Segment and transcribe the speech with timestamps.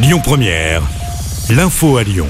[0.00, 0.80] Lyon Première,
[1.50, 2.28] l'info à Lyon.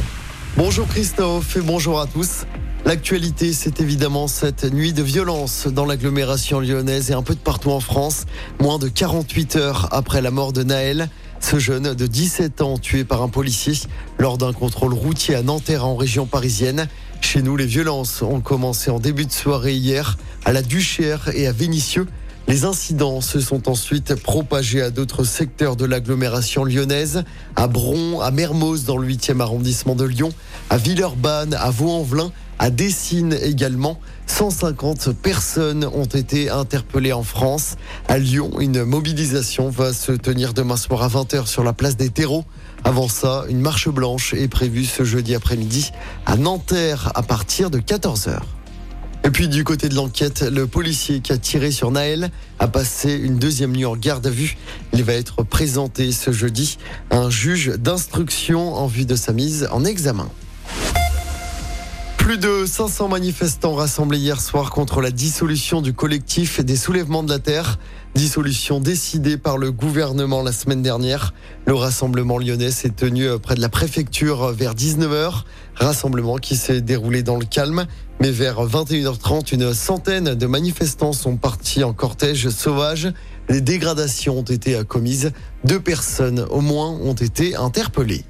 [0.56, 2.46] Bonjour Christophe et bonjour à tous.
[2.86, 7.70] L'actualité, c'est évidemment cette nuit de violence dans l'agglomération lyonnaise et un peu de partout
[7.70, 8.24] en France.
[8.58, 11.10] Moins de 48 heures après la mort de Naël,
[11.40, 13.74] ce jeune de 17 ans tué par un policier
[14.18, 16.88] lors d'un contrôle routier à Nanterre en région parisienne.
[17.20, 20.16] Chez nous, les violences ont commencé en début de soirée hier
[20.46, 22.06] à la Duchère et à Vénissieux.
[22.48, 27.24] Les incidents se sont ensuite propagés à d'autres secteurs de l'agglomération lyonnaise,
[27.56, 30.30] à Bron, à Mermoz dans le 8e arrondissement de Lyon,
[30.70, 34.00] à Villeurbanne, à Vaux-en-Velin, à Dessines également.
[34.28, 37.76] 150 personnes ont été interpellées en France.
[38.08, 42.08] À Lyon, une mobilisation va se tenir demain soir à 20h sur la place des
[42.08, 42.46] terreaux.
[42.82, 45.90] Avant ça, une marche blanche est prévue ce jeudi après-midi
[46.24, 48.40] à Nanterre à partir de 14h.
[49.28, 53.12] Et puis du côté de l'enquête, le policier qui a tiré sur Naël a passé
[53.12, 54.56] une deuxième nuit en garde à vue.
[54.94, 56.78] Il va être présenté ce jeudi
[57.10, 60.30] à un juge d'instruction en vue de sa mise en examen.
[62.28, 67.30] Plus de 500 manifestants rassemblés hier soir contre la dissolution du collectif des soulèvements de
[67.30, 67.78] la terre.
[68.14, 71.32] Dissolution décidée par le gouvernement la semaine dernière.
[71.64, 75.44] Le rassemblement lyonnais s'est tenu près de la préfecture vers 19h.
[75.74, 77.86] Rassemblement qui s'est déroulé dans le calme.
[78.20, 83.10] Mais vers 21h30, une centaine de manifestants sont partis en cortège sauvage.
[83.48, 85.32] Les dégradations ont été commises.
[85.64, 88.26] Deux personnes au moins ont été interpellées.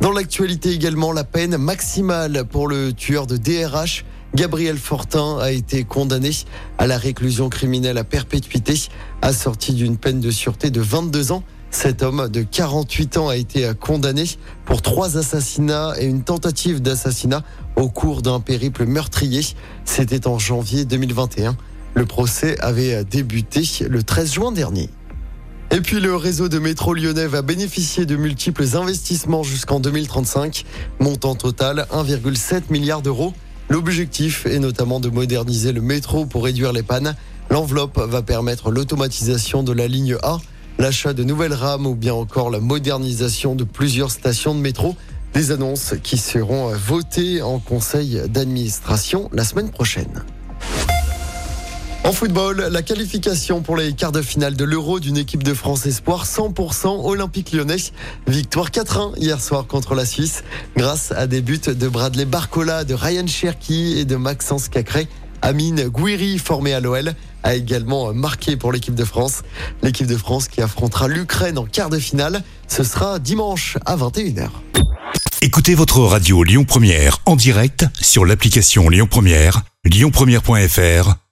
[0.00, 4.04] Dans l'actualité également, la peine maximale pour le tueur de DRH.
[4.32, 6.30] Gabriel Fortin a été condamné
[6.78, 8.74] à la réclusion criminelle à perpétuité,
[9.22, 11.42] assorti d'une peine de sûreté de 22 ans.
[11.70, 14.24] Cet homme de 48 ans a été condamné
[14.64, 17.42] pour trois assassinats et une tentative d'assassinat
[17.74, 19.42] au cours d'un périple meurtrier.
[19.84, 21.56] C'était en janvier 2021.
[21.94, 24.90] Le procès avait débuté le 13 juin dernier.
[25.70, 30.64] Et puis le réseau de métro lyonnais va bénéficier de multiples investissements jusqu'en 2035,
[30.98, 33.34] montant total 1,7 milliard d'euros.
[33.68, 37.14] L'objectif est notamment de moderniser le métro pour réduire les pannes.
[37.50, 40.38] L'enveloppe va permettre l'automatisation de la ligne A,
[40.78, 44.96] l'achat de nouvelles rames ou bien encore la modernisation de plusieurs stations de métro.
[45.34, 50.24] Des annonces qui seront votées en conseil d'administration la semaine prochaine.
[52.08, 55.84] En football, la qualification pour les quarts de finale de l'Euro d'une équipe de France
[55.84, 57.76] Espoir 100% olympique lyonnais.
[58.26, 60.42] Victoire 4-1 hier soir contre la Suisse
[60.74, 65.06] grâce à des buts de Bradley Barcola, de Ryan Cherki et de Maxence Cacré.
[65.42, 69.42] Amine Gouiri, formé à l'OL, a également marqué pour l'équipe de France.
[69.82, 74.48] L'équipe de France qui affrontera l'Ukraine en quart de finale, ce sera dimanche à 21h.
[75.42, 81.27] Écoutez votre radio Lyon Première en direct sur l'application Lyon Première, lyonpremière.fr